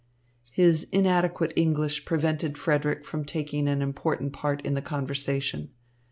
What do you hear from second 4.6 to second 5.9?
in the conversation.